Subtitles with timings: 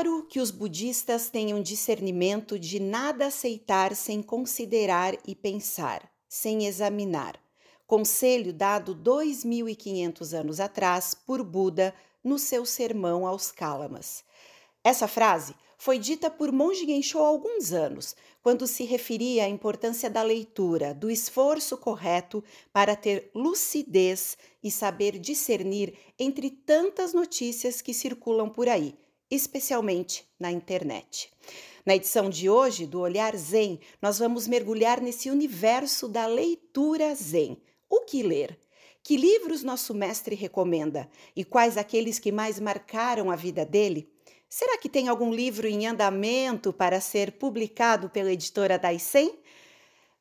[0.00, 7.38] Imploro que os budistas tenham discernimento de nada aceitar sem considerar e pensar, sem examinar.
[7.86, 14.24] Conselho dado 2.500 anos atrás por Buda no seu sermão aos Cálamas.
[14.82, 20.08] Essa frase foi dita por Monge Gensho há alguns anos, quando se referia à importância
[20.08, 22.42] da leitura, do esforço correto
[22.72, 28.96] para ter lucidez e saber discernir entre tantas notícias que circulam por aí
[29.30, 31.30] especialmente na internet.
[31.84, 37.56] Na edição de hoje do Olhar Zen, nós vamos mergulhar nesse universo da leitura Zen.
[37.88, 38.58] O que ler?
[39.02, 44.12] Que livros nosso mestre recomenda e quais aqueles que mais marcaram a vida dele?
[44.48, 49.38] Será que tem algum livro em andamento para ser publicado pela editora Daisen?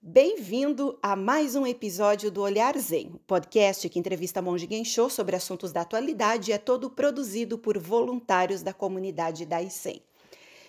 [0.02, 5.74] Bem-vindo a mais um episódio do Olhar Zen, podcast que entrevista Monge Gensho sobre assuntos
[5.74, 10.02] da atualidade e é todo produzido por voluntários da comunidade Daisen.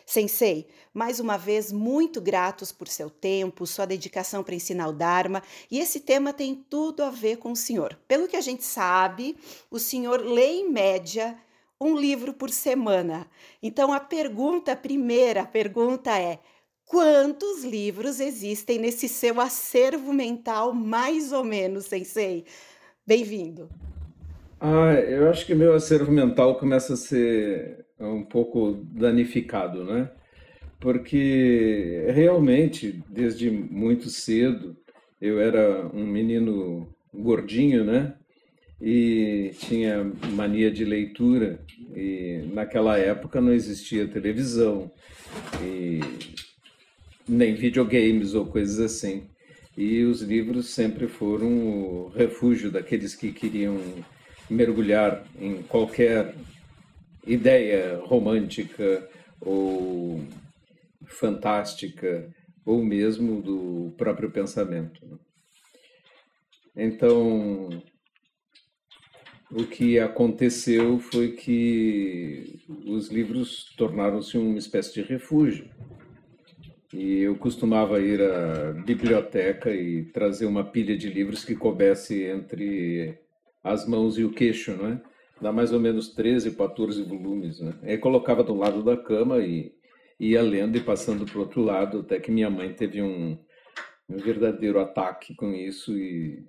[0.04, 5.44] Sensei, mais uma vez muito gratos por seu tempo, sua dedicação para ensinar o Dharma,
[5.70, 7.96] e esse tema tem tudo a ver com o senhor.
[8.08, 9.36] Pelo que a gente sabe,
[9.70, 11.38] o senhor lê em média
[11.80, 13.30] um livro por semana.
[13.62, 16.40] Então a pergunta, a primeira pergunta é:
[16.90, 22.44] quantos livros existem nesse seu acervo mental, mais ou menos, Sensei?
[23.06, 23.70] Bem-vindo.
[24.60, 30.10] Ah, eu acho que meu acervo mental começa a ser um pouco danificado, né?
[30.80, 34.76] Porque realmente, desde muito cedo,
[35.20, 38.14] eu era um menino gordinho, né?
[38.82, 41.60] E tinha mania de leitura.
[41.94, 44.90] E naquela época não existia televisão.
[45.62, 46.00] E
[47.30, 49.24] nem videogames ou coisas assim.
[49.76, 53.78] E os livros sempre foram o refúgio daqueles que queriam
[54.48, 56.34] mergulhar em qualquer
[57.24, 59.08] ideia romântica
[59.40, 60.22] ou
[61.06, 62.28] fantástica
[62.66, 65.06] ou mesmo do próprio pensamento.
[65.06, 65.16] Né?
[66.76, 67.68] Então,
[69.50, 75.68] o que aconteceu foi que os livros tornaram-se uma espécie de refúgio.
[76.92, 83.16] E eu costumava ir à biblioteca e trazer uma pilha de livros que coubesse entre
[83.62, 85.00] as mãos e o queixo, não é?
[85.40, 87.74] Dá mais ou menos 13, 14 volumes, né?
[87.82, 89.72] Aí colocava do lado da cama e
[90.18, 93.38] ia lendo e passando para o outro lado, até que minha mãe teve um,
[94.08, 96.44] um verdadeiro ataque com isso e,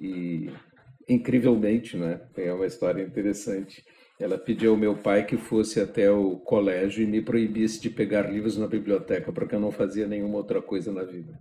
[0.00, 0.50] e
[1.08, 2.22] incrivelmente, né?
[2.36, 3.84] É uma história interessante
[4.18, 8.30] ela pediu ao meu pai que fosse até o colégio e me proibisse de pegar
[8.30, 11.38] livros na biblioteca, porque eu não fazia nenhuma outra coisa na vida.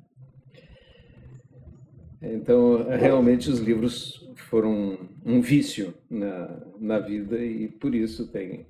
[2.22, 8.66] Então, realmente, os livros foram um vício na, na vida e por isso tem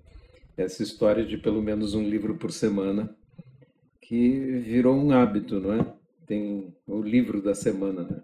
[0.55, 3.15] essa história de pelo menos um livro por semana
[4.01, 5.93] que virou um hábito, não é?
[6.27, 8.23] Tem o livro da semana, né?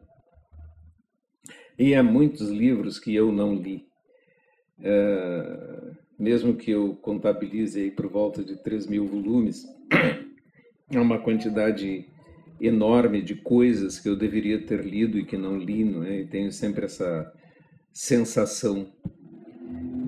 [1.78, 3.91] E há muitos livros que eu não li
[4.84, 9.66] é, mesmo que eu contabilize aí por volta de 3 mil volumes,
[10.92, 12.06] é uma quantidade
[12.60, 16.20] enorme de coisas que eu deveria ter lido e que não li, não é?
[16.20, 17.34] E tenho sempre essa
[17.92, 18.92] sensação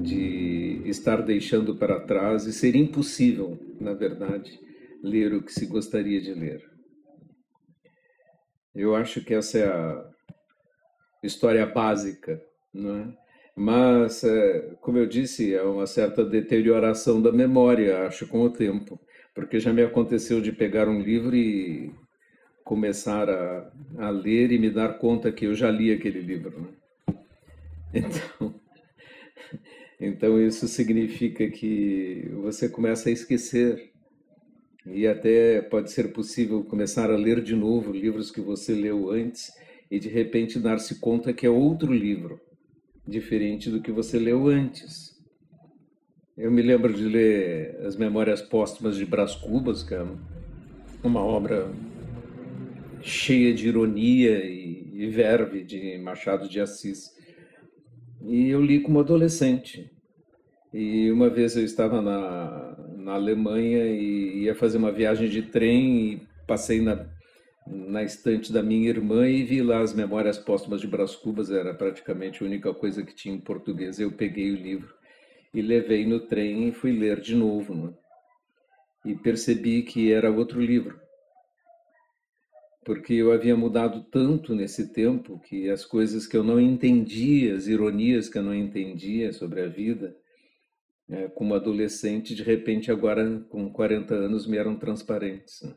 [0.02, 4.60] de estar deixando para trás e ser impossível, na verdade,
[5.02, 6.64] ler o que se gostaria de ler.
[8.76, 10.10] Eu acho que essa é a
[11.24, 12.42] história básica,
[12.74, 13.23] não é?
[13.56, 19.00] Mas, é, como eu disse, é uma certa deterioração da memória, acho, com o tempo.
[19.34, 21.92] Porque já me aconteceu de pegar um livro e
[22.64, 26.62] começar a, a ler e me dar conta que eu já li aquele livro.
[26.62, 26.68] Né?
[27.96, 28.56] Então,
[30.02, 33.92] então, isso significa que você começa a esquecer.
[34.84, 39.52] E até pode ser possível começar a ler de novo livros que você leu antes
[39.92, 42.42] e de repente dar-se conta que é outro livro
[43.08, 45.14] diferente do que você leu antes.
[46.36, 50.04] Eu me lembro de ler As Memórias Póstumas de Brás Cubas, que é
[51.04, 51.72] uma obra
[53.02, 57.12] cheia de ironia e, verve de Machado de Assis.
[58.26, 59.92] E eu li como adolescente.
[60.74, 66.14] E uma vez eu estava na, na Alemanha e ia fazer uma viagem de trem
[66.14, 67.06] e passei na
[67.66, 71.74] na estante da minha irmã e vi lá as Memórias Póstumas de Brás Cubas, era
[71.74, 74.00] praticamente a única coisa que tinha em português.
[74.00, 74.94] Eu peguei o livro
[75.54, 77.74] e levei no trem e fui ler de novo.
[77.74, 77.94] Né?
[79.06, 81.00] E percebi que era outro livro.
[82.86, 87.68] Porque eu havia mudado tanto nesse tempo que as coisas que eu não entendia, as
[87.68, 90.14] ironias que eu não entendia sobre a vida,
[91.10, 95.62] é, como adolescente, de repente agora com 40 anos me eram transparentes.
[95.62, 95.74] Né?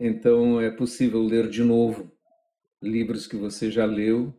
[0.00, 2.10] Então é possível ler de novo
[2.82, 4.34] livros que você já leu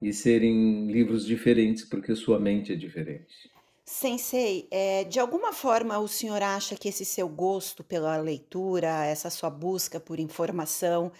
[0.00, 3.50] e serem livros diferentes, porque sua mente é diferente.
[3.84, 9.30] Sensei, é, de alguma forma o senhor acha que esse seu gosto pela leitura, essa
[9.30, 11.12] sua busca por informação,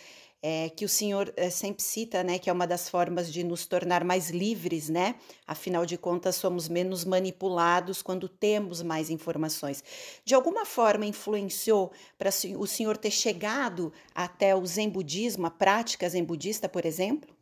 [0.43, 3.67] é, que o senhor é, sempre cita, né, que é uma das formas de nos
[3.67, 5.17] tornar mais livres, né?
[5.47, 9.83] Afinal de contas, somos menos manipulados quando temos mais informações.
[10.25, 16.09] De alguma forma influenciou para o senhor ter chegado até o Zen budismo, a prática
[16.09, 17.35] zen budista, por exemplo?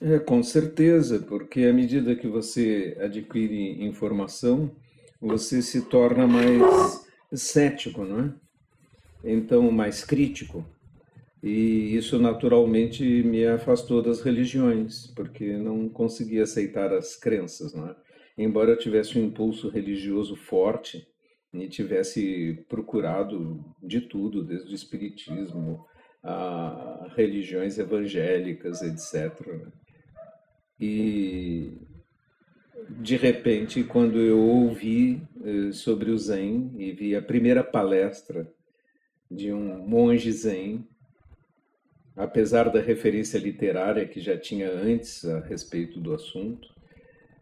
[0.00, 4.70] É, com certeza, porque à medida que você adquire informação,
[5.20, 7.04] você se torna mais
[7.34, 8.32] cético, não é?
[9.22, 10.64] Então, mais crítico.
[11.42, 17.96] E isso naturalmente me afastou das religiões, porque não conseguia aceitar as crenças, não é?
[18.36, 21.06] Embora eu tivesse um impulso religioso forte
[21.52, 25.84] e tivesse procurado de tudo, desde o espiritismo
[26.22, 29.70] a religiões evangélicas, etc.
[30.78, 31.72] E
[32.88, 38.50] de repente, quando eu ouvi eh, sobre o Zen e vi a primeira palestra
[39.30, 40.86] de um monge Zen,
[42.16, 46.68] apesar da referência literária que já tinha antes a respeito do assunto,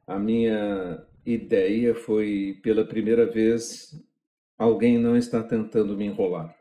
[0.07, 3.95] a minha ideia foi, pela primeira vez,
[4.57, 6.55] alguém não está tentando me enrolar,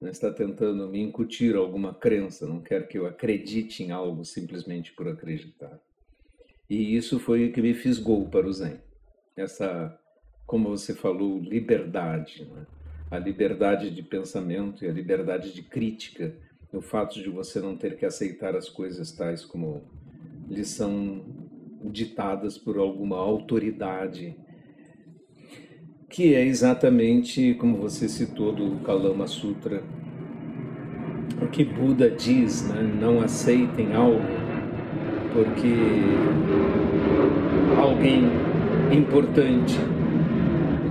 [0.00, 4.92] não está tentando me incutir alguma crença, não quer que eu acredite em algo simplesmente
[4.92, 5.80] por acreditar.
[6.70, 8.78] E isso foi o que me fisgou para o Zen.
[9.36, 9.98] Essa,
[10.46, 12.66] como você falou, liberdade, né?
[13.10, 16.34] a liberdade de pensamento e a liberdade de crítica
[16.72, 19.82] o fato de você não ter que aceitar as coisas tais como
[20.48, 21.22] lhes são
[21.82, 24.36] ditadas por alguma autoridade,
[26.08, 29.82] que é exatamente como você citou do Kalama Sutra,
[31.40, 32.82] o que Buda diz, né?
[32.82, 34.48] não aceitem algo
[35.32, 35.74] porque
[37.80, 38.24] alguém
[38.90, 39.78] importante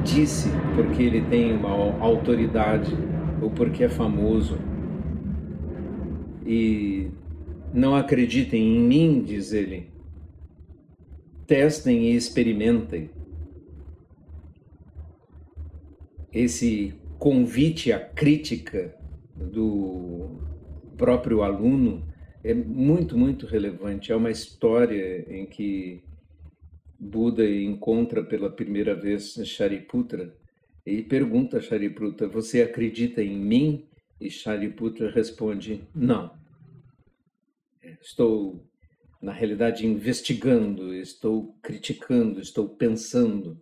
[0.03, 1.69] disse, porque ele tem uma
[2.00, 2.95] autoridade
[3.41, 4.57] ou porque é famoso
[6.48, 7.12] e
[7.74, 9.90] não acreditem em mim, diz ele.
[11.46, 13.10] Testem e experimentem.
[16.32, 18.96] Esse convite à crítica
[19.36, 20.30] do
[20.98, 22.04] próprio aluno
[22.44, 24.12] é muito, muito relevante.
[24.12, 26.02] É uma história em que
[27.00, 30.34] Buda encontra pela primeira vez Shariputra
[30.86, 33.84] e pergunta a Shariputra: Você acredita em mim?
[34.20, 36.37] E Shariputra responde: Não.
[38.02, 38.66] Estou,
[39.22, 43.62] na realidade, investigando, estou criticando, estou pensando.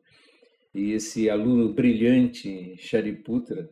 [0.73, 3.69] E esse aluno brilhante, Shariputra,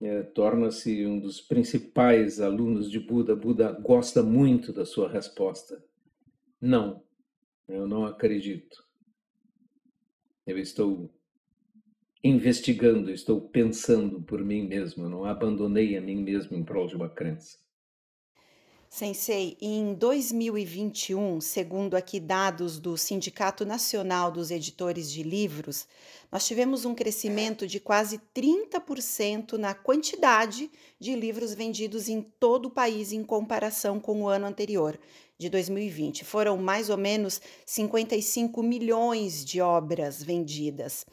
[0.00, 3.34] é, torna-se um dos principais alunos de Buda.
[3.34, 5.82] Buda gosta muito da sua resposta.
[6.60, 7.02] Não,
[7.68, 8.84] eu não acredito.
[10.46, 11.10] Eu estou
[12.22, 15.04] investigando, estou pensando por mim mesmo.
[15.04, 17.58] Eu não abandonei a mim mesmo em prol de uma crença.
[18.88, 25.86] Sensei, em 2021, segundo aqui dados do Sindicato Nacional dos Editores de Livros,
[26.30, 32.70] nós tivemos um crescimento de quase 30% na quantidade de livros vendidos em todo o
[32.70, 34.98] país em comparação com o ano anterior,
[35.38, 36.24] de 2020.
[36.24, 41.04] Foram mais ou menos 55 milhões de obras vendidas.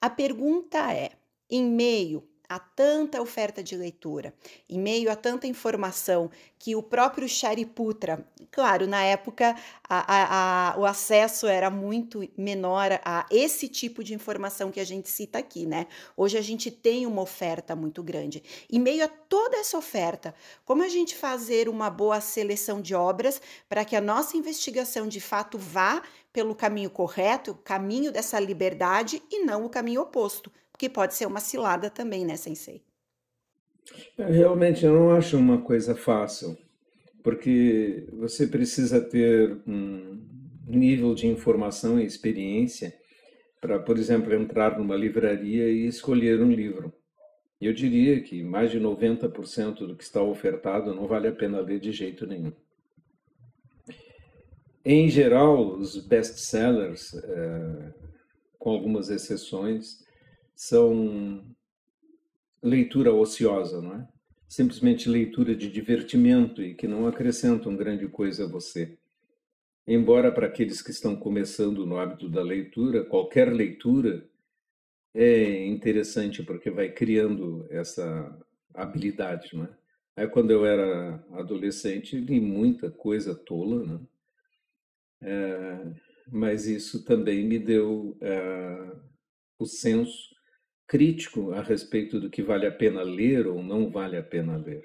[0.00, 1.10] A pergunta é:
[1.50, 2.22] em meio
[2.52, 4.34] a tanta oferta de leitura,
[4.68, 9.56] em meio a tanta informação que o próprio Shariputra, claro, na época
[9.88, 14.84] a, a, a, o acesso era muito menor a esse tipo de informação que a
[14.84, 15.86] gente cita aqui, né?
[16.14, 18.42] Hoje a gente tem uma oferta muito grande.
[18.70, 23.40] Em meio a toda essa oferta, como a gente fazer uma boa seleção de obras
[23.66, 29.22] para que a nossa investigação de fato vá pelo caminho correto, o caminho dessa liberdade
[29.30, 30.52] e não o caminho oposto?
[30.82, 32.82] Que pode ser uma cilada também, né, Sensei?
[34.18, 36.58] É, realmente, eu não acho uma coisa fácil,
[37.22, 40.20] porque você precisa ter um
[40.66, 42.92] nível de informação e experiência
[43.60, 46.92] para, por exemplo, entrar numa livraria e escolher um livro.
[47.60, 51.78] Eu diria que mais de 90% do que está ofertado não vale a pena ler
[51.78, 52.52] de jeito nenhum.
[54.84, 57.92] Em geral, os best-sellers, é,
[58.58, 60.02] com algumas exceções,
[60.54, 61.44] são
[62.62, 64.08] leitura ociosa, não é?
[64.48, 68.98] Simplesmente leitura de divertimento e que não acrescentam grande coisa a você.
[69.86, 74.28] embora para aqueles que estão começando no hábito da leitura, qualquer leitura
[75.14, 78.38] é interessante porque vai criando essa
[78.74, 79.70] habilidade, não é?
[80.16, 84.00] Aí quando eu era adolescente li muita coisa tola, né?
[85.22, 85.92] É,
[86.30, 88.92] mas isso também me deu é,
[89.58, 90.31] o senso
[90.86, 94.84] crítico a respeito do que vale a pena ler ou não vale a pena ler.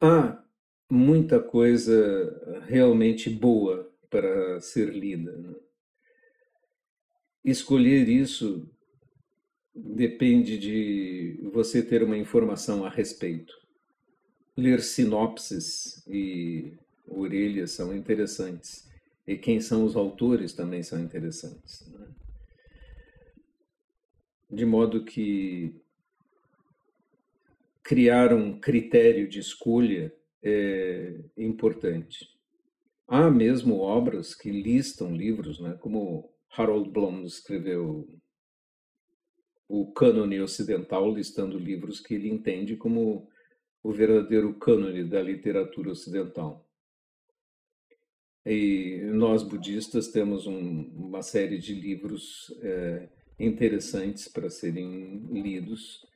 [0.00, 0.44] Há
[0.90, 5.32] muita coisa realmente boa para ser lida.
[5.32, 5.54] Né?
[7.44, 8.70] Escolher isso
[9.74, 13.52] depende de você ter uma informação a respeito.
[14.56, 16.74] Ler sinopses e
[17.08, 18.88] orelhas são interessantes.
[19.26, 21.90] E quem são os autores também são interessantes.
[24.54, 25.74] De modo que
[27.82, 32.30] criar um critério de escolha é importante.
[33.08, 38.08] Há mesmo obras que listam livros, né, como Harold Bloom escreveu
[39.68, 43.28] o cânone ocidental, listando livros que ele entende como
[43.82, 46.64] o verdadeiro cânone da literatura ocidental.
[48.46, 56.06] E nós budistas temos um, uma série de livros é, interessantes para serem lidos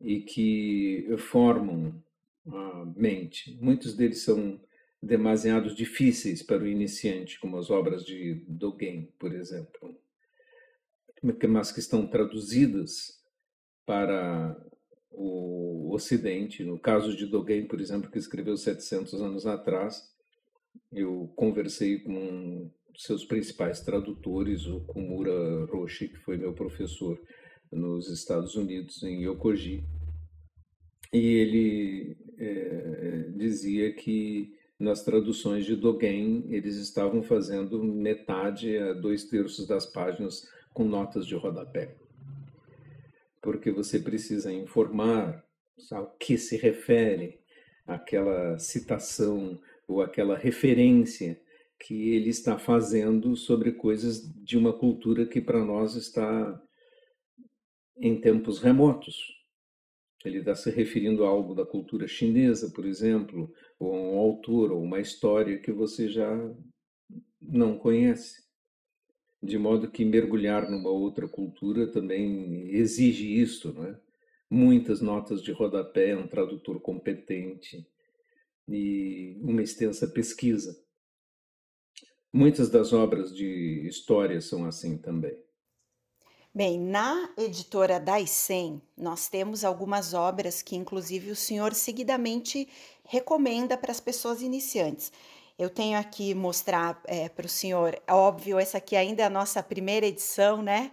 [0.00, 2.02] e que formam
[2.46, 3.56] a mente.
[3.60, 4.60] Muitos deles são
[5.02, 9.96] demasiado difíceis para o iniciante, como as obras de Dogen, por exemplo,
[11.48, 13.22] mas que estão traduzidas
[13.84, 14.56] para
[15.10, 16.64] o Ocidente.
[16.64, 20.14] No caso de Dogen, por exemplo, que escreveu 700 anos atrás,
[20.92, 27.20] eu conversei com seus principais tradutores, o Kumura Roshi, que foi meu professor
[27.70, 29.84] nos Estados Unidos, em Yokoji,
[31.12, 39.24] e ele é, dizia que nas traduções de Dogen eles estavam fazendo metade a dois
[39.24, 41.94] terços das páginas com notas de rodapé.
[43.40, 45.44] Porque você precisa informar
[45.92, 47.40] ao que se refere
[47.86, 51.40] aquela citação ou aquela referência
[51.78, 56.62] que ele está fazendo sobre coisas de uma cultura que para nós está
[57.98, 59.36] em tempos remotos.
[60.24, 64.72] Ele está se referindo a algo da cultura chinesa, por exemplo, ou a um autor,
[64.72, 66.28] ou uma história que você já
[67.40, 68.44] não conhece.
[69.42, 74.00] De modo que mergulhar numa outra cultura também exige isso, não é?
[74.48, 77.86] Muitas notas de rodapé, um tradutor competente
[78.68, 80.85] e uma extensa pesquisa.
[82.36, 85.34] Muitas das obras de história são assim também.
[86.54, 92.68] Bem, na editora Daisen, nós temos algumas obras que, inclusive, o senhor seguidamente
[93.04, 95.10] recomenda para as pessoas iniciantes.
[95.58, 99.62] Eu tenho aqui mostrar é, para o senhor, óbvio, essa aqui ainda é a nossa
[99.62, 100.92] primeira edição, né?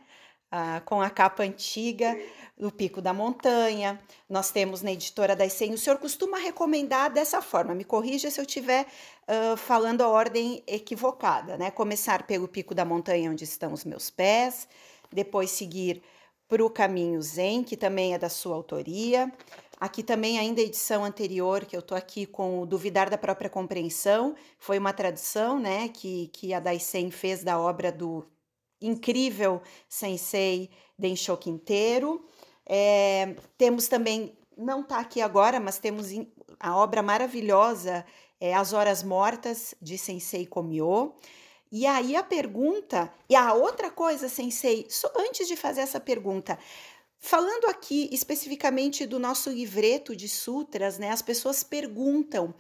[0.85, 2.15] Com a capa antiga,
[2.57, 3.99] do Pico da Montanha.
[4.29, 5.73] Nós temos na editora Daisen.
[5.73, 8.85] O senhor costuma recomendar dessa forma, me corrija se eu estiver
[9.27, 11.71] uh, falando a ordem equivocada, né?
[11.71, 14.67] Começar pelo Pico da Montanha, onde estão os meus pés
[15.11, 16.01] depois seguir
[16.47, 19.31] para o Caminho Zen, que também é da sua autoria.
[19.79, 23.49] Aqui também, ainda a edição anterior, que eu estou aqui com o Duvidar da Própria
[23.49, 28.25] Compreensão, foi uma tradução né, que, que a Daisen fez da obra do
[28.85, 32.25] incrível sensei Densho Quinteiro.
[32.65, 36.07] É, temos também, não está aqui agora, mas temos
[36.59, 38.05] a obra maravilhosa
[38.39, 41.13] é, As Horas Mortas, de Sensei Komyo.
[41.71, 46.59] E aí a pergunta, e a outra coisa, sensei, só antes de fazer essa pergunta,
[47.17, 51.09] falando aqui especificamente do nosso livreto de sutras, né?
[51.09, 52.53] As pessoas perguntam: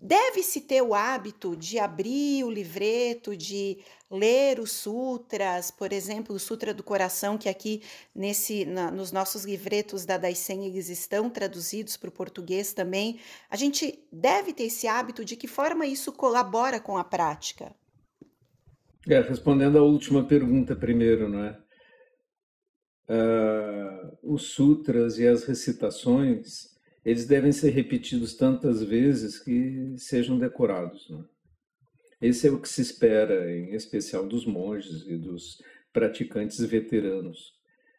[0.00, 3.78] deve-se ter o hábito de abrir o livreto, de
[4.10, 7.82] ler os sutras, por exemplo, o Sutra do Coração, que aqui
[8.14, 13.20] nesse na, nos nossos livretos da Daisen eles estão traduzidos para o português também.
[13.50, 17.74] A gente deve ter esse hábito de que forma isso colabora com a prática?
[19.06, 21.58] É, respondendo à última pergunta primeiro, não é?
[23.10, 31.08] Uh, os sutras e as recitações, eles devem ser repetidos tantas vezes que sejam decorados.
[31.08, 31.37] Não é?
[32.20, 37.54] Esse é o que se espera, em especial dos monges e dos praticantes veteranos.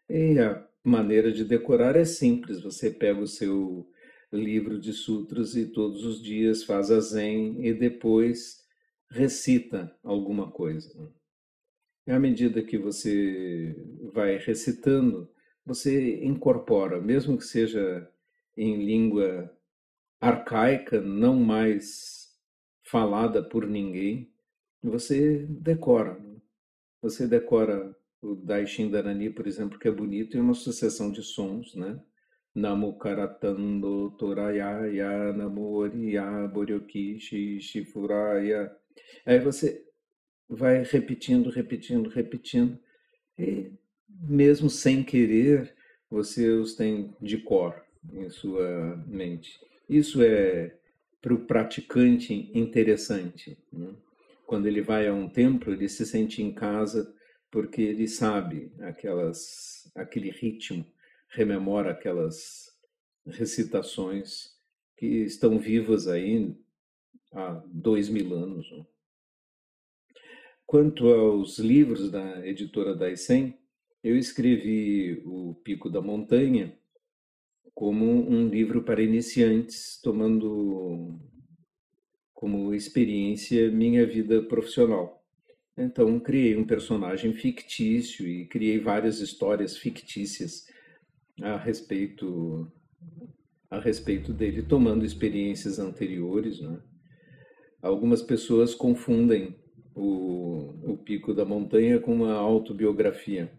[0.10, 3.90] E a maneira de decorar é simples: você pega o seu
[4.32, 8.64] livro de sutras e todos os dias faz a zen e depois
[9.10, 11.12] recita alguma coisa.
[12.08, 13.76] À medida que você
[14.14, 15.30] vai recitando,
[15.66, 18.10] você incorpora, mesmo que seja
[18.58, 19.56] em língua
[20.20, 22.19] arcaica, não mais
[22.90, 24.32] falada por ninguém,
[24.82, 26.16] você decora.
[26.16, 26.38] Né?
[27.02, 31.76] Você decora o Daishin Dharani, por exemplo, que é bonito, e uma sucessão de sons,
[31.76, 32.00] né?
[32.54, 37.20] Namo Karatando Torayaya, Namo Oriya, Boryoki,
[37.62, 38.76] Shifuraya.
[39.26, 39.86] Aí você
[40.50, 42.78] vai repetindo, repetindo, repetindo,
[43.38, 43.72] e
[44.10, 45.76] mesmo sem querer,
[46.10, 47.82] você os tem de cor
[48.12, 49.62] em sua mente.
[49.88, 50.76] Isso é
[51.22, 53.58] para o praticante interessante.
[53.72, 53.94] Né?
[54.46, 57.14] Quando ele vai a um templo, ele se sente em casa
[57.52, 60.86] porque ele sabe aquelas, aquele ritmo,
[61.30, 62.68] rememora aquelas
[63.26, 64.56] recitações
[64.98, 66.56] que estão vivas aí
[67.34, 68.70] há dois mil anos.
[68.72, 68.86] Né?
[70.66, 73.58] Quanto aos livros da editora Daisen,
[74.04, 76.79] eu escrevi O Pico da Montanha
[77.80, 81.18] como um livro para iniciantes, tomando
[82.34, 85.24] como experiência minha vida profissional.
[85.78, 90.66] Então, criei um personagem fictício e criei várias histórias fictícias
[91.42, 92.70] a respeito
[93.72, 96.60] a respeito dele, tomando experiências anteriores.
[96.60, 96.82] Né?
[97.82, 99.56] Algumas pessoas confundem
[99.96, 103.50] o, o Pico da Montanha com uma autobiografia.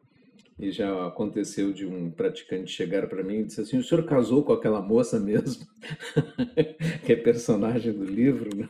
[0.60, 4.44] E já aconteceu de um praticante chegar para mim e disse assim: O senhor casou
[4.44, 5.66] com aquela moça mesmo?
[7.06, 8.54] que é personagem do livro?
[8.54, 8.68] Né?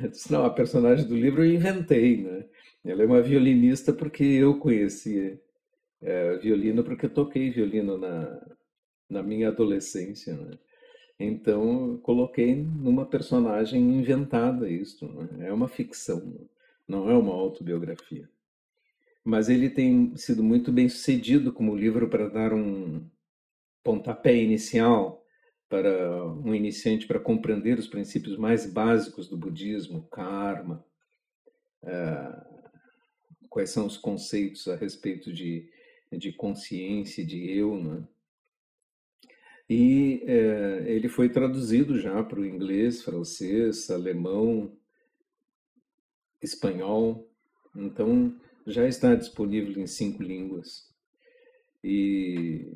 [0.00, 2.22] Eu disse: Não, a personagem do livro eu inventei.
[2.22, 2.46] Né?
[2.82, 5.38] Ela é uma violinista porque eu conheci
[6.00, 8.56] é, violino, porque toquei violino na,
[9.10, 10.34] na minha adolescência.
[10.34, 10.52] Né?
[11.20, 15.06] Então, coloquei numa personagem inventada isso.
[15.06, 15.48] Né?
[15.48, 16.48] É uma ficção.
[16.88, 18.26] Não é uma autobiografia.
[19.26, 23.04] Mas ele tem sido muito bem sucedido como livro para dar um
[23.82, 25.20] pontapé inicial
[25.68, 30.86] para um iniciante para compreender os princípios mais básicos do budismo, karma,
[31.82, 32.46] eh,
[33.50, 35.68] quais são os conceitos a respeito de,
[36.12, 38.06] de consciência, de eu, né?
[39.68, 44.70] E é, ele foi traduzido já para o inglês, francês, alemão,
[46.40, 47.28] espanhol,
[47.74, 48.32] então
[48.66, 50.92] já está disponível em cinco línguas.
[51.84, 52.72] E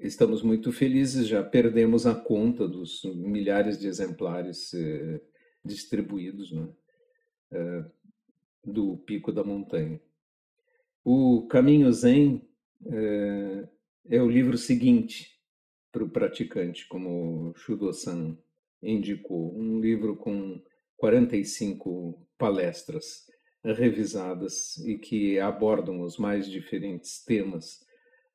[0.00, 5.20] estamos muito felizes, já perdemos a conta dos milhares de exemplares eh,
[5.64, 6.68] distribuídos né,
[7.52, 7.84] eh,
[8.64, 10.00] do Pico da Montanha.
[11.04, 12.48] O Caminho Zen
[12.86, 13.68] eh,
[14.08, 15.38] é o livro seguinte
[15.92, 18.36] para o praticante, como Shudo-san
[18.82, 20.60] indicou, um livro com
[20.96, 23.29] 45 palestras
[23.64, 27.84] revisadas e que abordam os mais diferentes temas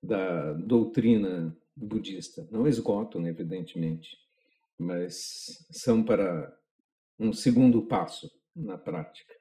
[0.01, 2.47] da doutrina budista.
[2.51, 4.17] Não esgotam, evidentemente,
[4.77, 6.55] mas são para
[7.19, 9.33] um segundo passo na prática.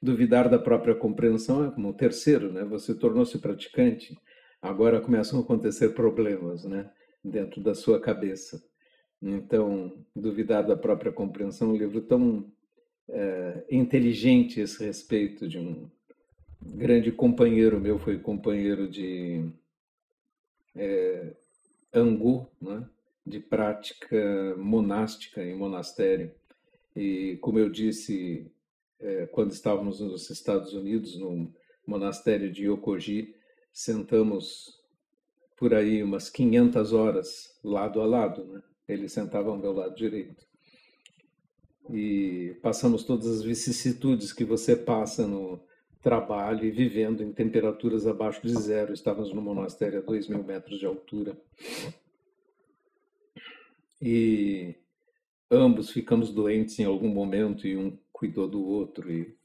[0.00, 2.64] Duvidar da própria compreensão é como o terceiro, né?
[2.64, 4.16] Você tornou-se praticante,
[4.60, 6.90] agora começam a acontecer problemas, né?
[7.22, 8.62] Dentro da sua cabeça.
[9.20, 12.52] Então, duvidar da própria compreensão um livro tão
[13.08, 15.90] é, inteligente esse respeito de um
[16.60, 19.50] grande companheiro meu, foi companheiro de
[20.76, 21.32] é,
[21.92, 22.86] Angu, né?
[23.24, 26.32] de prática monástica em monastério.
[26.96, 28.50] E, como eu disse,
[28.98, 31.52] é, quando estávamos nos Estados Unidos, no
[31.86, 33.34] monastério de Yokoji,
[33.72, 34.78] sentamos
[35.56, 38.44] por aí umas 500 horas lado a lado.
[38.44, 38.62] Né?
[38.88, 40.47] Ele sentava ao meu lado direito
[41.90, 45.60] e passamos todas as vicissitudes que você passa no
[46.02, 48.92] trabalho e vivendo em temperaturas abaixo de zero.
[48.92, 51.36] Estávamos no monastério a dois mil metros de altura.
[54.00, 54.74] E
[55.50, 59.36] ambos ficamos doentes em algum momento e um cuidou do outro e,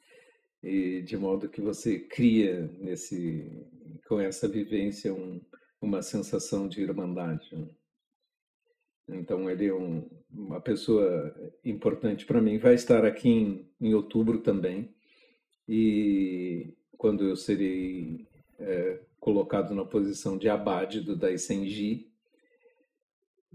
[0.62, 3.52] e de modo que você cria nesse
[4.08, 5.42] com essa vivência um,
[5.82, 7.48] uma sensação de irmandade.
[7.56, 7.68] Né?
[9.10, 12.58] Então ele é um, uma pessoa importante para mim.
[12.58, 14.94] Vai estar aqui em, em, outubro também.
[15.68, 18.28] E quando eu serei
[18.60, 22.12] é, colocado na posição de abade do Daisenji.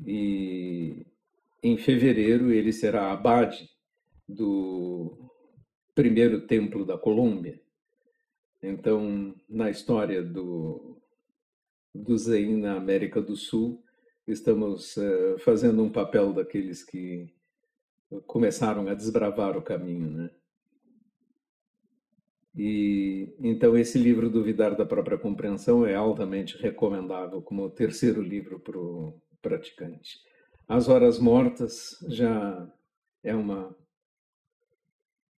[0.07, 1.07] E
[1.63, 3.69] em fevereiro ele será abade
[4.27, 5.31] do
[5.95, 7.61] primeiro templo da Colômbia.
[8.63, 10.99] Então, na história do,
[11.95, 13.83] do Zen na América do Sul,
[14.33, 17.33] estamos uh, fazendo um papel daqueles que
[18.27, 20.31] começaram a desbravar o caminho, né?
[22.57, 28.79] E então esse livro Duvidar da própria compreensão é altamente recomendável como terceiro livro para
[28.79, 30.19] o praticante.
[30.67, 32.69] As Horas Mortas já
[33.23, 33.77] é uma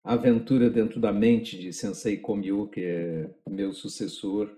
[0.02, 4.50] aventura dentro da mente de Sensei Komyo, que é meu sucessor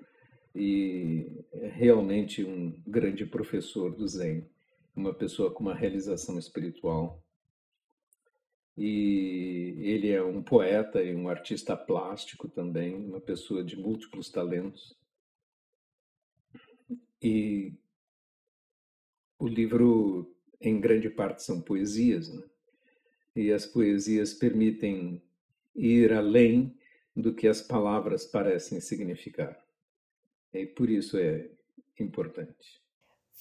[0.55, 4.47] e é realmente um grande professor do Zen,
[4.95, 7.23] uma pessoa com uma realização espiritual.
[8.77, 14.97] E ele é um poeta e um artista plástico também, uma pessoa de múltiplos talentos.
[17.23, 17.75] E
[19.39, 22.43] o livro, em grande parte, são poesias, né?
[23.35, 25.23] e as poesias permitem
[25.75, 26.77] ir além
[27.15, 29.59] do que as palavras parecem significar.
[30.53, 31.49] E por isso é
[31.99, 32.83] importante.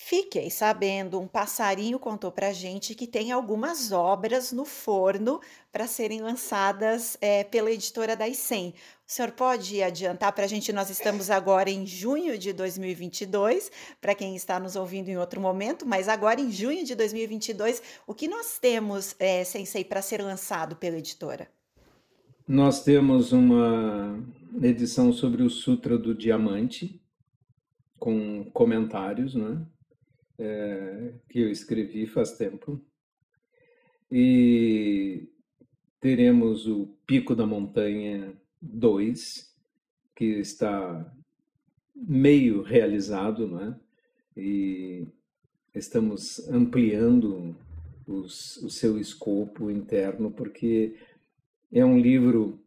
[0.04, 5.40] Fiquei sabendo, um passarinho contou pra gente que tem algumas obras no forno
[5.72, 8.74] para serem lançadas eh, pela editora da ICEM.
[9.08, 10.74] O senhor pode adiantar para a gente?
[10.74, 13.72] Nós estamos agora em junho de 2022,
[14.02, 18.16] para quem está nos ouvindo em outro momento, mas agora em junho de 2022, o
[18.16, 21.48] que nós temos, eh, Sensei, para ser lançado pela editora?
[22.48, 24.20] Nós temos uma
[24.62, 27.01] edição sobre o Sutra do Diamante,
[28.02, 29.64] com comentários, né?
[30.40, 32.84] É, que eu escrevi faz tempo.
[34.12, 35.30] E
[36.00, 39.56] teremos o Pico da Montanha 2,
[40.16, 41.14] que está
[41.96, 43.80] meio realizado, né?
[44.36, 45.06] E
[45.76, 47.56] estamos ampliando
[48.08, 50.96] os, o seu escopo interno, porque
[51.72, 52.60] é um livro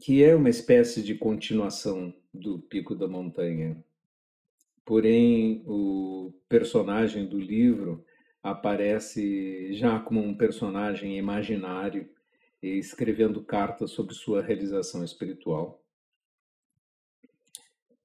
[0.00, 3.82] que é uma espécie de continuação do Pico da Montanha.
[4.84, 8.04] Porém, o personagem do livro
[8.42, 12.08] aparece já como um personagem imaginário
[12.62, 15.82] escrevendo cartas sobre sua realização espiritual.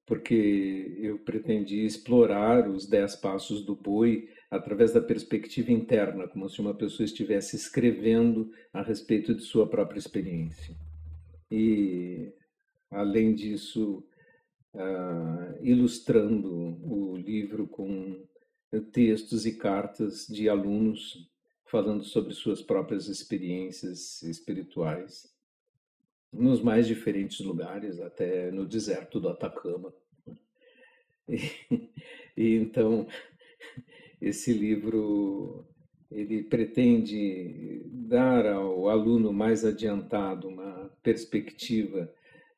[0.06, 6.62] Porque eu pretendi explorar os dez passos do boi através da perspectiva interna, como se
[6.62, 10.87] uma pessoa estivesse escrevendo a respeito de sua própria experiência.
[11.51, 12.33] E,
[12.91, 14.03] além disso,
[14.73, 18.25] uh, ilustrando o livro com
[18.91, 21.29] textos e cartas de alunos
[21.65, 25.33] falando sobre suas próprias experiências espirituais
[26.31, 29.93] nos mais diferentes lugares, até no deserto do Atacama.
[31.27, 31.38] E,
[32.36, 33.07] e então
[34.21, 35.65] esse livro
[36.11, 42.11] ele pretende dar ao aluno mais adiantado uma perspectiva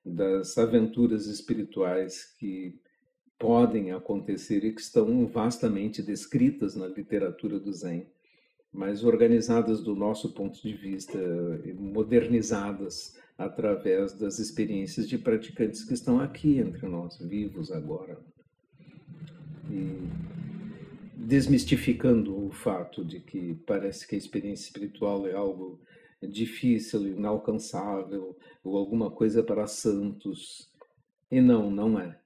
[0.05, 2.79] das aventuras espirituais que
[3.38, 8.05] podem acontecer e que estão vastamente descritas na literatura do Zen,
[8.71, 11.17] mas organizadas do nosso ponto de vista,
[11.75, 18.19] modernizadas através das experiências de praticantes que estão aqui entre nós, vivos agora.
[19.71, 20.38] E
[21.30, 25.80] desmistificando o fato de que parece que a experiência espiritual é algo
[26.24, 30.74] difícil, inalcançável, ou alguma coisa para santos.
[31.30, 32.20] E não, não é.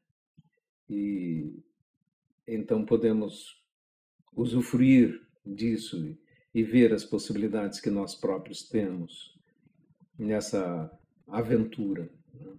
[0.89, 1.51] E
[2.47, 3.61] então podemos
[4.33, 6.17] usufruir disso
[6.55, 9.37] e ver as possibilidades que nós próprios temos
[10.17, 10.89] nessa
[11.27, 12.09] aventura.
[12.33, 12.53] Né?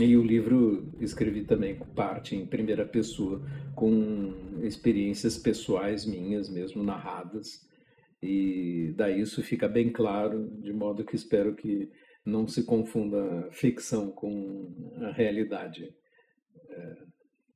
[0.00, 3.42] E o livro escrevi também parte em primeira pessoa,
[3.74, 4.32] com
[4.62, 7.66] experiências pessoais minhas mesmo narradas.
[8.22, 11.90] E daí isso fica bem claro, de modo que espero que
[12.24, 15.94] não se confunda ficção com a realidade
[16.68, 16.96] é,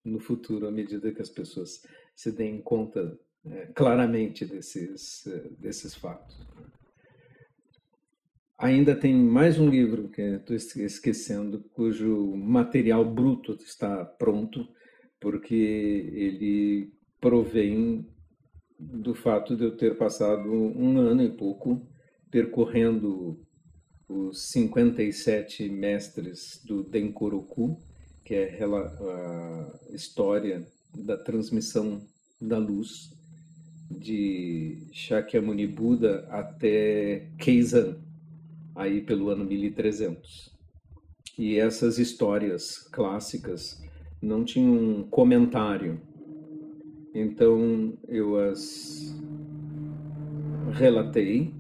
[0.05, 1.83] no futuro, à medida que as pessoas
[2.15, 5.25] se deem conta é, claramente desses,
[5.59, 6.39] desses fatos.
[8.63, 14.69] Ainda tem mais um livro que estou esquecendo, cujo material bruto está pronto,
[15.19, 18.07] porque ele provém
[18.79, 21.85] do fato de eu ter passado um ano e pouco
[22.31, 23.45] percorrendo
[24.09, 27.77] os 57 mestres do Denkoroku,
[28.25, 30.65] que é a história
[30.97, 32.01] da transmissão
[32.41, 33.11] da luz
[33.91, 38.01] de Shakyamuni Buda até Keizan,
[38.75, 40.53] aí pelo ano 1300.
[41.39, 43.83] E essas histórias clássicas
[44.21, 46.01] não tinham um comentário.
[47.15, 49.15] Então eu as
[50.73, 51.53] relatei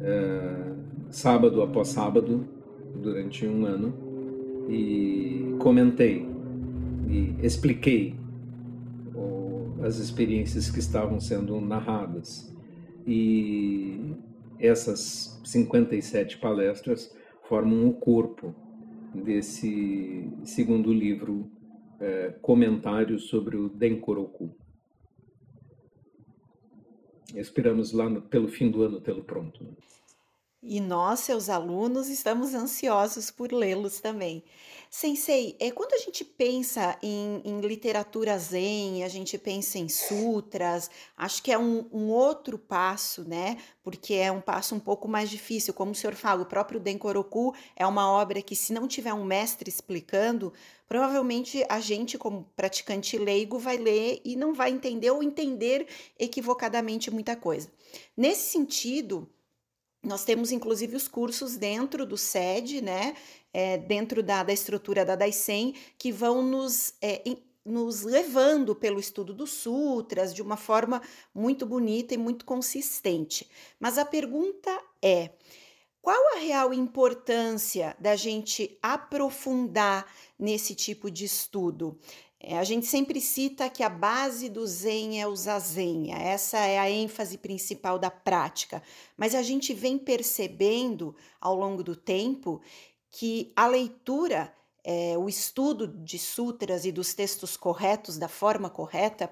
[0.00, 0.74] uh,
[1.10, 2.44] sábado após sábado
[3.00, 3.94] durante um ano
[4.68, 6.26] e comentei
[7.08, 8.16] e expliquei
[9.82, 12.54] as experiências que estavam sendo narradas.
[13.06, 14.14] E
[14.62, 17.14] essas 57 palestras
[17.48, 18.54] formam o corpo
[19.12, 21.50] desse segundo livro,
[22.00, 24.54] é, Comentário sobre o Denkoroku.
[27.34, 29.62] Esperamos lá no, pelo fim do ano tê-lo pronto.
[29.64, 29.70] Né?
[30.62, 34.44] E nós, seus alunos, estamos ansiosos por lê-los também.
[34.94, 40.90] Sensei, é, quando a gente pensa em, em literatura zen, a gente pensa em sutras,
[41.16, 43.56] acho que é um, um outro passo, né?
[43.82, 45.72] Porque é um passo um pouco mais difícil.
[45.72, 49.24] Como o senhor fala, o próprio Denkoroku é uma obra que, se não tiver um
[49.24, 50.52] mestre explicando,
[50.86, 55.86] provavelmente a gente, como praticante leigo, vai ler e não vai entender ou entender
[56.18, 57.72] equivocadamente muita coisa.
[58.14, 59.26] Nesse sentido,
[60.02, 63.14] nós temos inclusive os cursos dentro do SED, né?
[63.52, 67.22] É, dentro da, da estrutura da Daisen, que vão nos, é,
[67.64, 71.00] nos levando pelo estudo dos sutras de uma forma
[71.34, 73.48] muito bonita e muito consistente.
[73.78, 75.30] Mas a pergunta é:
[76.00, 80.04] qual a real importância da gente aprofundar
[80.36, 81.96] nesse tipo de estudo?
[82.44, 86.76] É, a gente sempre cita que a base do Zen é o Zazen, essa é
[86.76, 88.82] a ênfase principal da prática,
[89.16, 92.60] mas a gente vem percebendo ao longo do tempo
[93.12, 94.52] que a leitura,
[94.82, 99.30] é, o estudo de sutras e dos textos corretos, da forma correta,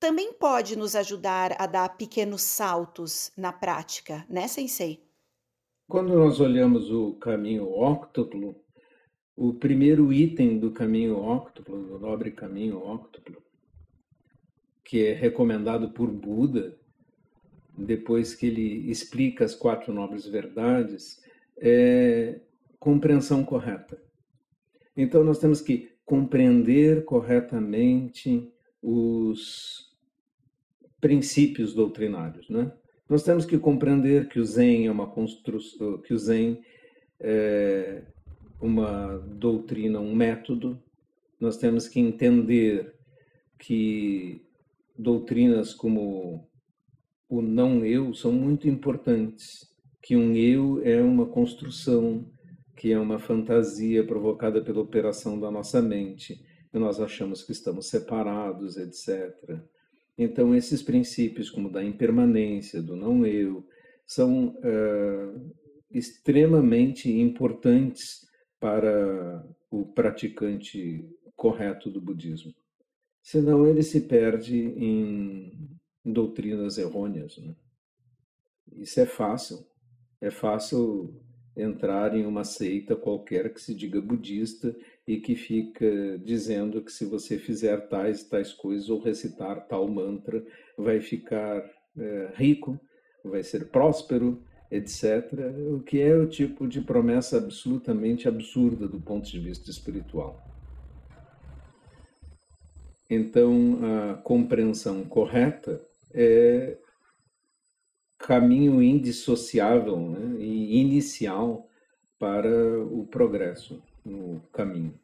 [0.00, 5.00] também pode nos ajudar a dar pequenos saltos na prática, né, Sensei?
[5.88, 8.56] Quando nós olhamos o caminho óctuplo,
[9.36, 13.42] o primeiro item do caminho óctuplo, do nobre caminho óctuplo,
[14.84, 16.76] que é recomendado por Buda,
[17.76, 21.22] depois que ele explica as quatro nobres verdades,
[21.56, 22.40] é
[22.78, 24.02] compreensão correta.
[24.96, 29.94] Então nós temos que compreender corretamente os
[31.00, 32.72] princípios doutrinários, né?
[33.08, 36.60] Nós temos que compreender que o Zen é uma construção, que o Zen
[37.18, 38.02] é,
[38.60, 40.80] uma doutrina, um método,
[41.40, 42.94] nós temos que entender
[43.58, 44.42] que
[44.96, 46.46] doutrinas como
[47.28, 49.70] o não eu são muito importantes,
[50.02, 52.26] que um eu é uma construção,
[52.76, 57.86] que é uma fantasia provocada pela operação da nossa mente, e nós achamos que estamos
[57.88, 59.58] separados, etc.
[60.16, 63.66] Então, esses princípios, como da impermanência, do não eu,
[64.06, 65.50] são uh,
[65.90, 68.28] extremamente importantes
[68.60, 72.54] para o praticante correto do budismo.
[73.22, 77.38] Senão ele se perde em doutrinas errôneas.
[77.38, 77.54] Né?
[78.72, 79.66] Isso é fácil.
[80.20, 81.18] É fácil
[81.56, 84.74] entrar em uma seita qualquer que se diga budista
[85.06, 90.44] e que fica dizendo que se você fizer tais tais coisas ou recitar tal mantra,
[90.76, 92.78] vai ficar é, rico,
[93.24, 95.32] vai ser próspero, etc.,
[95.74, 100.46] o que é o tipo de promessa absolutamente absurda do ponto de vista espiritual.
[103.08, 103.78] Então,
[104.10, 106.78] a compreensão correta é
[108.16, 111.68] caminho indissociável né, e inicial
[112.18, 114.94] para o progresso no caminho.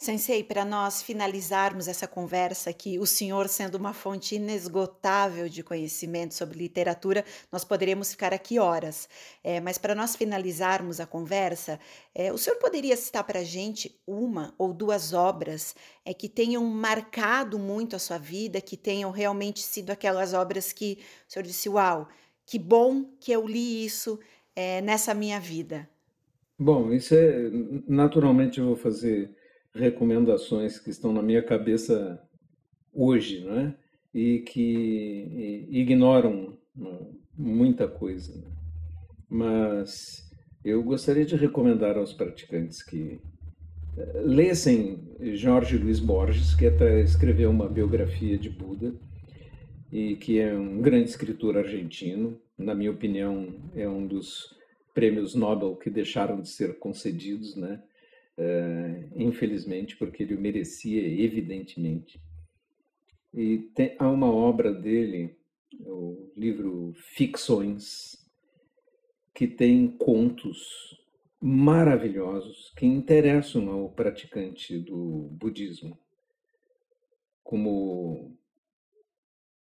[0.00, 6.34] Sensei, para nós finalizarmos essa conversa aqui, o senhor sendo uma fonte inesgotável de conhecimento
[6.34, 9.08] sobre literatura, nós poderíamos ficar aqui horas.
[9.42, 11.80] É, mas para nós finalizarmos a conversa,
[12.14, 16.64] é, o senhor poderia citar para a gente uma ou duas obras é, que tenham
[16.64, 21.68] marcado muito a sua vida, que tenham realmente sido aquelas obras que o senhor disse:
[21.68, 22.06] Uau,
[22.46, 24.20] que bom que eu li isso
[24.54, 25.90] é, nessa minha vida?
[26.56, 27.50] Bom, isso é.
[27.88, 29.36] Naturalmente eu vou fazer
[29.74, 32.20] recomendações que estão na minha cabeça
[32.92, 33.74] hoje, não é?
[34.14, 36.58] E que ignoram
[37.36, 38.34] muita coisa.
[38.36, 38.50] Né?
[39.28, 40.28] Mas
[40.64, 43.20] eu gostaria de recomendar aos praticantes que
[43.96, 44.98] eh, lessem
[45.34, 48.94] Jorge Luiz Borges, que até escreveu uma biografia de Buda
[49.92, 52.40] e que é um grande escritor argentino.
[52.56, 54.56] Na minha opinião, é um dos
[54.92, 57.80] prêmios Nobel que deixaram de ser concedidos, né?
[58.38, 62.20] Uh, infelizmente, porque ele o merecia, evidentemente.
[63.34, 65.36] E tem, há uma obra dele,
[65.80, 68.16] o livro Ficções,
[69.34, 70.96] que tem contos
[71.40, 75.96] maravilhosos que interessam ao praticante do budismo,
[77.44, 78.36] como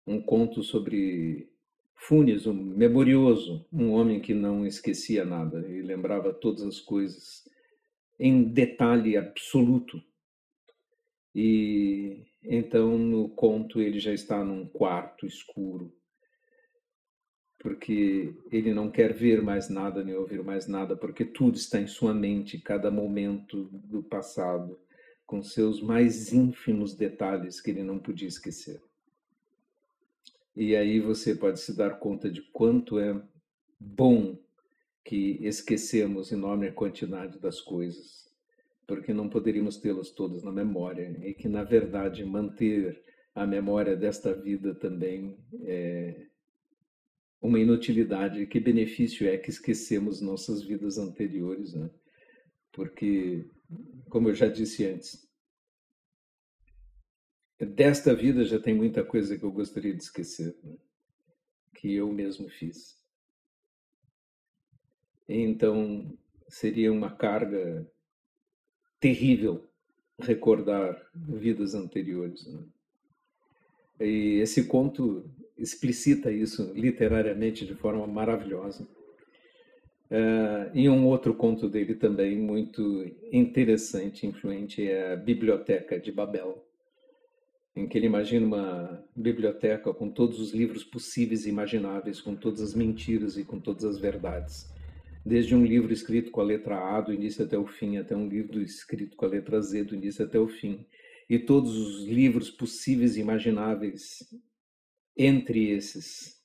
[0.07, 1.51] um conto sobre
[1.95, 7.45] Funes, um memorioso, um homem que não esquecia nada e lembrava todas as coisas
[8.19, 10.03] em detalhe absoluto.
[11.35, 15.95] E então no conto ele já está num quarto escuro,
[17.59, 21.87] porque ele não quer ver mais nada nem ouvir mais nada, porque tudo está em
[21.87, 24.81] sua mente, cada momento do passado,
[25.27, 28.81] com seus mais ínfimos detalhes que ele não podia esquecer.
[30.57, 33.21] E aí você pode se dar conta de quanto é
[33.79, 34.37] bom
[35.09, 38.31] que esquecemos enorme quantidade das coisas,
[38.87, 43.03] porque não poderíamos tê-las todas na memória, e que, na verdade, manter
[43.35, 46.27] a memória desta vida também é
[47.41, 48.47] uma inutilidade.
[48.49, 51.89] Que benefício é que esquecemos nossas vidas anteriores, né?
[52.71, 53.49] Porque,
[54.11, 55.27] como eu já disse antes,
[57.59, 60.77] desta vida já tem muita coisa que eu gostaria de esquecer, né?
[61.77, 62.99] que eu mesmo fiz.
[65.29, 66.07] Então,
[66.49, 67.87] seria uma carga
[68.99, 69.65] terrível
[70.19, 72.47] recordar vidas anteriores.
[72.47, 72.61] Né?
[74.01, 75.25] E esse conto
[75.57, 78.89] explicita isso literariamente de forma maravilhosa.
[80.11, 86.65] Uh, e um outro conto dele também muito interessante, influente, é a Biblioteca de Babel,
[87.77, 92.63] em que ele imagina uma biblioteca com todos os livros possíveis e imagináveis, com todas
[92.63, 94.78] as mentiras e com todas as verdades
[95.29, 98.27] desde um livro escrito com a letra A do início até o fim, até um
[98.27, 100.87] livro escrito com a letra Z do início até o fim,
[101.29, 104.27] e todos os livros possíveis e imagináveis
[105.15, 106.43] entre esses,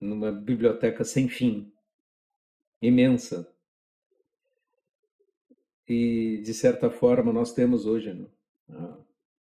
[0.00, 1.72] numa biblioteca sem fim,
[2.82, 3.48] imensa.
[5.88, 8.26] E, de certa forma, nós temos hoje né,
[8.68, 8.98] a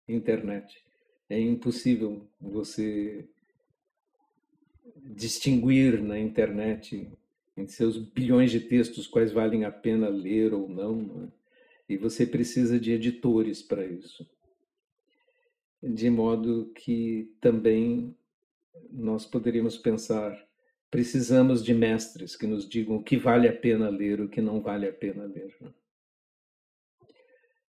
[0.07, 0.85] internet.
[1.27, 3.27] É impossível você
[4.95, 7.11] distinguir na internet
[7.57, 10.95] entre seus bilhões de textos, quais valem a pena ler ou não.
[10.95, 11.27] não é?
[11.87, 14.27] E você precisa de editores para isso.
[15.81, 18.15] De modo que também
[18.91, 20.35] nós poderíamos pensar,
[20.89, 24.61] precisamos de mestres que nos digam o que vale a pena ler, o que não
[24.61, 25.55] vale a pena ler.
[25.61, 25.69] Não?
[25.69, 25.73] É?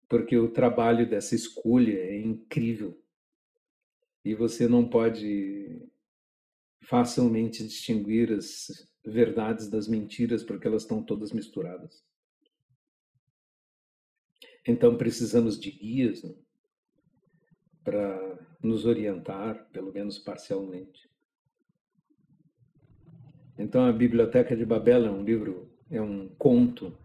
[0.10, 3.02] Porque o trabalho dessa escolha é incrível.
[4.26, 5.90] E você não pode
[6.82, 12.04] facilmente distinguir as verdades das mentiras, porque elas estão todas misturadas.
[14.66, 16.34] Então precisamos de guias né,
[17.84, 21.10] para nos orientar, pelo menos parcialmente.
[23.58, 26.96] Então a Biblioteca de Babel é um livro, é um conto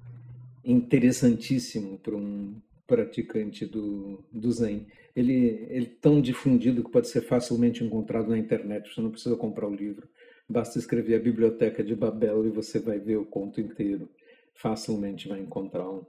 [0.64, 4.86] interessantíssimo para um praticante do, do Zen.
[5.14, 5.32] Ele,
[5.70, 9.66] ele é tão difundido que pode ser facilmente encontrado na internet, você não precisa comprar
[9.66, 10.08] o livro.
[10.48, 14.08] Basta escrever a Biblioteca de Babel e você vai ver o conto inteiro.
[14.54, 16.06] Facilmente vai encontrá-lo.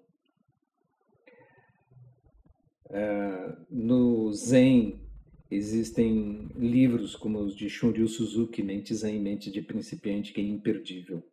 [2.89, 5.01] É, no Zen
[5.49, 11.23] existem livros como os de Shunryu Suzuki, Mente Zen, Mente de Principiante, que é imperdível.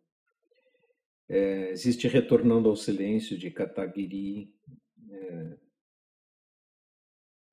[1.29, 4.53] É, existe Retornando ao Silêncio, de Katagiri
[5.09, 5.57] é,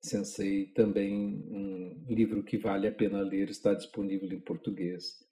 [0.01, 1.15] Sensei, também
[1.47, 5.25] um livro que vale a pena ler, está disponível em português.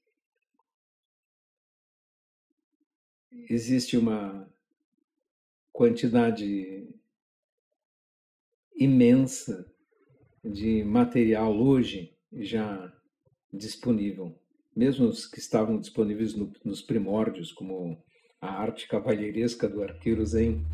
[3.50, 4.50] Existe uma
[5.72, 6.88] quantidade
[8.76, 9.72] imensa
[10.44, 12.91] de material hoje já
[13.54, 14.39] disponível,
[14.76, 18.02] mesmo os que estavam disponíveis no, nos primórdios, como
[18.39, 20.65] a arte cavalheiresca do arqueiro Zen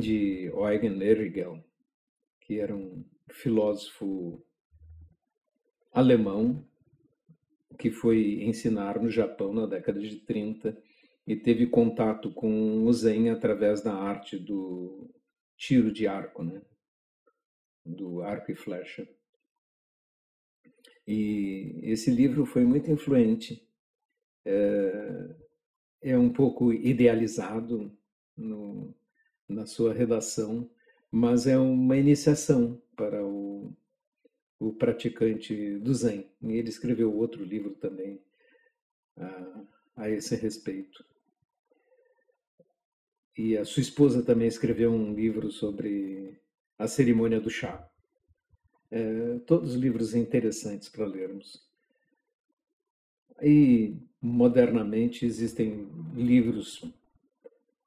[0.00, 1.64] de Eugen Erigel,
[2.40, 4.44] que era um filósofo
[5.92, 6.66] alemão
[7.78, 10.76] que foi ensinar no Japão na década de 30
[11.26, 15.10] e teve contato com o Zen através da arte do
[15.56, 16.60] tiro de arco, né?
[17.84, 19.08] do arco e flecha.
[21.06, 23.66] E esse livro foi muito influente.
[24.44, 25.34] É,
[26.02, 27.96] é um pouco idealizado
[28.36, 28.94] no,
[29.48, 30.70] na sua redação,
[31.10, 33.72] mas é uma iniciação para o,
[34.58, 36.30] o praticante do Zen.
[36.42, 38.20] E ele escreveu outro livro também
[39.16, 39.64] a,
[39.96, 41.04] a esse respeito.
[43.36, 46.38] E a sua esposa também escreveu um livro sobre
[46.78, 47.88] a cerimônia do chá.
[48.90, 51.66] É, todos livros interessantes para lermos.
[53.40, 56.84] E, modernamente, existem livros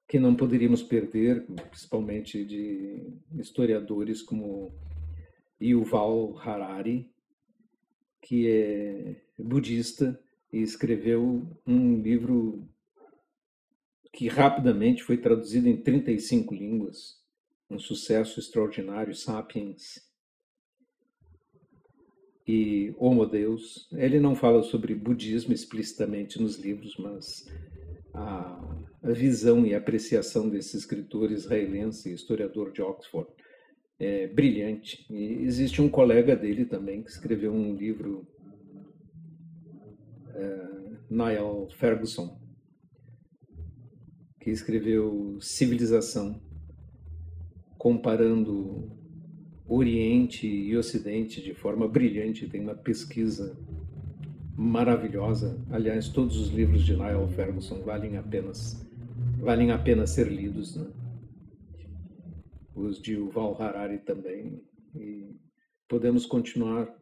[0.08, 4.74] que não poderíamos perder, principalmente de historiadores como
[5.62, 7.10] Yuval Harari,
[8.22, 10.20] que é budista
[10.52, 12.68] e escreveu um livro
[14.16, 17.22] que rapidamente foi traduzido em 35 línguas,
[17.70, 19.99] um sucesso extraordinário, Sapiens
[22.47, 23.89] e Homo Deus.
[23.91, 27.45] Ele não fala sobre budismo explicitamente nos livros, mas
[28.13, 33.30] a, a visão e apreciação desse escritor israelense, historiador de Oxford,
[33.99, 35.05] é brilhante.
[35.09, 38.26] E existe um colega dele também que escreveu um livro
[40.30, 42.45] uh, Niall Ferguson,
[44.46, 46.39] que escreveu Civilização,
[47.80, 48.91] comparando
[49.68, 52.48] Oriente e Ocidente de forma brilhante.
[52.48, 53.58] Tem uma pesquisa
[54.56, 55.60] maravilhosa.
[55.72, 58.86] Aliás, todos os livros de Niall Ferguson valem apenas
[59.39, 60.91] valem a pena ser lidos, né?
[62.76, 64.62] Os de Yuval Harari também.
[64.96, 65.36] E
[65.88, 66.96] podemos continuar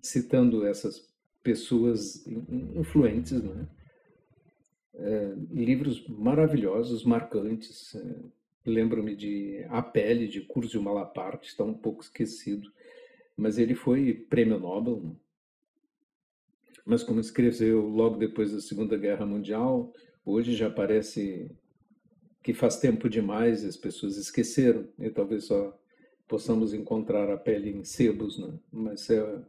[0.00, 1.12] citando essas
[1.42, 2.24] pessoas
[2.76, 3.66] influentes, né?
[4.94, 7.94] É, livros maravilhosos, marcantes.
[7.94, 12.70] É, Lembro-me de A Pele, de Curzio Malaparte, está um pouco esquecido,
[13.36, 15.16] mas ele foi prêmio Nobel.
[16.84, 19.92] Mas como escreveu logo depois da Segunda Guerra Mundial,
[20.24, 21.50] hoje já parece
[22.42, 25.78] que faz tempo demais e as pessoas esqueceram, e talvez só
[26.28, 28.58] possamos encontrar a pele em sebos, né?
[28.70, 29.42] mas é,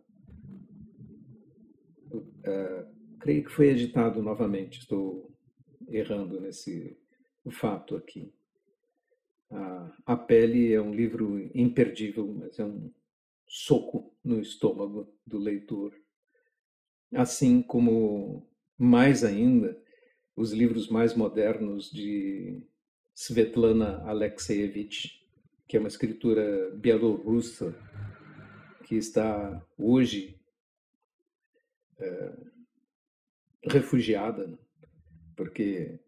[2.43, 2.85] é,
[3.19, 5.30] creio que foi editado novamente, estou
[5.91, 6.97] errando nesse
[7.49, 8.33] fato aqui.
[10.05, 12.91] A, Pele é um livro imperdível, mas é um
[13.47, 15.93] soco no estômago do leitor.
[17.13, 19.77] Assim como, mais ainda,
[20.35, 22.63] os livros mais modernos de
[23.13, 25.21] Svetlana Alexeyevich,
[25.67, 27.75] que é uma escritora bielorrussa
[28.85, 30.39] que está hoje
[31.99, 32.33] é,
[33.63, 34.57] refugiada, né?
[35.35, 35.99] Porque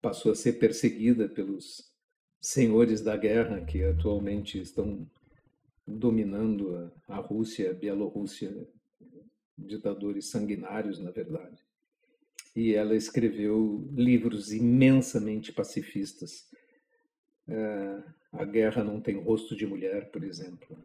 [0.00, 1.90] passou a ser perseguida pelos
[2.40, 5.06] senhores da guerra que atualmente estão
[5.86, 8.66] dominando a, Rússia, a Bielorrússia,
[9.58, 11.58] ditadores sanguinários, na verdade.
[12.56, 16.48] E ela escreveu livros imensamente pacifistas.
[17.46, 20.76] É, a Guerra Não Tem Rosto de Mulher, por exemplo.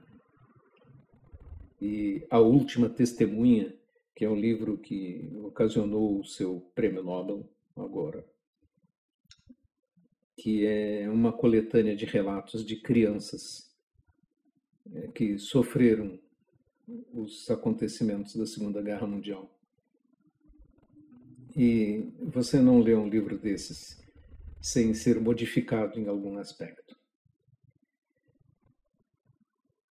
[1.82, 3.74] E A Última Testemunha,
[4.16, 8.26] que é um livro que ocasionou o seu prêmio Nobel agora
[10.38, 13.74] que é uma coletânea de relatos de crianças
[14.93, 16.20] é, que sofreram
[17.13, 19.49] os acontecimentos da Segunda Guerra Mundial.
[21.55, 23.99] E você não lê um livro desses
[24.61, 26.95] sem ser modificado em algum aspecto.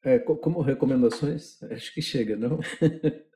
[0.04, 2.60] É, como recomendações, acho que chega, não?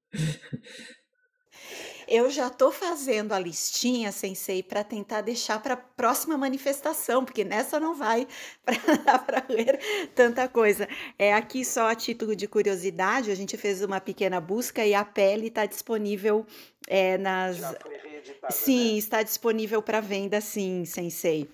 [2.07, 7.43] Eu já estou fazendo a listinha, sensei, para tentar deixar para a próxima manifestação, porque
[7.43, 8.25] nessa não vai
[9.25, 9.77] para ler
[10.15, 10.87] tanta coisa.
[11.19, 15.03] É aqui só a título de curiosidade, a gente fez uma pequena busca e a
[15.03, 16.45] pele está disponível
[16.87, 17.57] é, nas.
[17.59, 18.97] Reeditada, sim, né?
[18.99, 21.49] está disponível para venda, sim, sensei.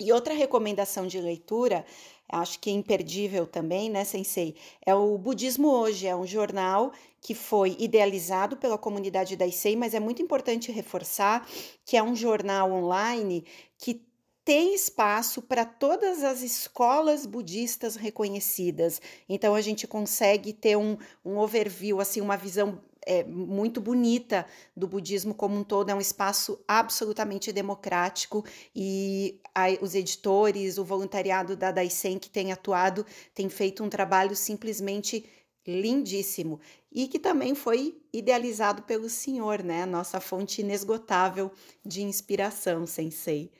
[0.00, 1.84] E outra recomendação de leitura
[2.28, 4.54] acho que é imperdível também, né, Sensei?
[4.84, 9.94] É o Budismo Hoje, é um jornal que foi idealizado pela comunidade da ICEI, mas
[9.94, 11.46] é muito importante reforçar
[11.84, 13.44] que é um jornal online
[13.76, 14.06] que
[14.44, 18.98] tem espaço para todas as escolas budistas reconhecidas.
[19.28, 24.46] Então a gente consegue ter um, um overview, assim, uma visão é, muito bonita
[24.76, 28.44] do budismo como um todo, é um espaço absolutamente democrático
[28.74, 33.04] e a, os editores, o voluntariado da Daisen que tem atuado,
[33.34, 35.24] tem feito um trabalho simplesmente
[35.68, 36.58] lindíssimo
[36.90, 39.84] e que também foi idealizado pelo senhor, né?
[39.84, 41.52] Nossa fonte inesgotável
[41.84, 43.52] de inspiração, sensei.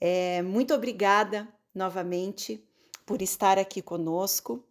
[0.00, 2.62] É, muito obrigada novamente
[3.04, 4.62] por estar aqui conosco.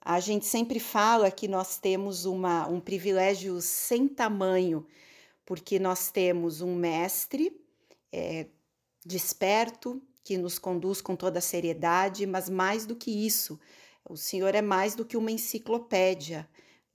[0.00, 4.86] A gente sempre fala que nós temos uma, um privilégio sem tamanho,
[5.44, 7.58] porque nós temos um mestre
[8.12, 8.46] é,
[9.04, 13.58] desperto, que nos conduz com toda a seriedade, mas mais do que isso,
[14.08, 16.48] o Senhor é mais do que uma enciclopédia.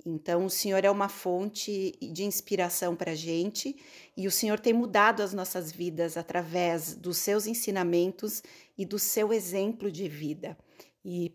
[0.06, 3.76] Então, o Senhor é uma fonte de inspiração para a gente
[4.18, 8.44] e o Senhor tem mudado as nossas vidas através dos seus ensinamentos
[8.78, 10.58] e do seu exemplo de vida.
[11.06, 11.32] E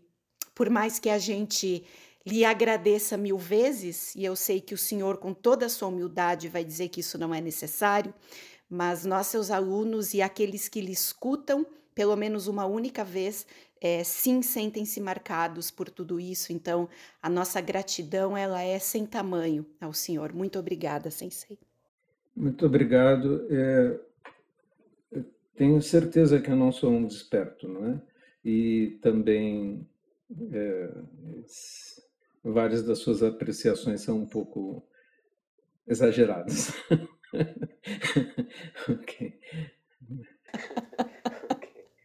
[0.53, 1.83] por mais que a gente
[2.25, 6.47] lhe agradeça mil vezes, e eu sei que o Senhor, com toda a sua humildade,
[6.47, 8.13] vai dizer que isso não é necessário,
[8.69, 11.65] mas nós, seus alunos e aqueles que lhe escutam,
[11.99, 13.45] pelo menos uma única vez,
[13.81, 16.53] é, sim sentem-se marcados por tudo isso.
[16.53, 16.87] Então,
[17.21, 20.31] a nossa gratidão ela é sem tamanho ao Senhor.
[20.31, 21.59] Muito obrigada, Sensei.
[22.33, 23.45] Muito obrigado.
[23.51, 23.99] É,
[25.57, 28.01] tenho certeza que eu não sou um desperto, não é?
[28.45, 29.85] E também
[30.53, 30.89] é,
[32.41, 34.87] várias das suas apreciações são um pouco
[35.85, 36.71] exageradas.
[38.87, 39.37] ok.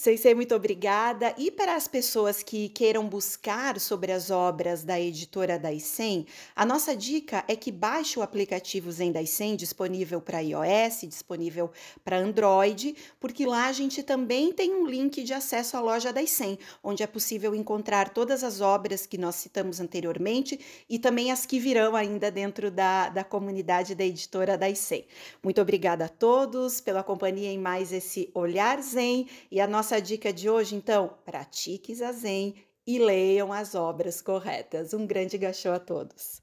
[0.00, 1.34] Sensei, muito obrigada.
[1.36, 6.24] E para as pessoas que queiram buscar sobre as obras da editora Daisen,
[6.56, 11.70] a nossa dica é que baixe o aplicativo Zen Daisen, disponível para iOS, disponível
[12.02, 16.58] para Android, porque lá a gente também tem um link de acesso à loja Daisen,
[16.82, 21.58] onde é possível encontrar todas as obras que nós citamos anteriormente e também as que
[21.58, 25.04] virão ainda dentro da, da comunidade da editora Daisen.
[25.42, 30.32] Muito obrigada a todos pela companhia em mais esse Olhar Zen e a nossa dica
[30.32, 32.54] de hoje, então, pratique Zazen
[32.86, 34.94] e leiam as obras corretas.
[34.94, 36.40] Um grande gachô a todos.